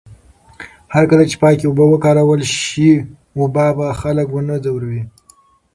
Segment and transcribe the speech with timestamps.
[0.95, 2.91] هرکله چې پاکې اوبه وکارول شي،
[3.39, 5.01] وبا به خلک ونه ځوروي.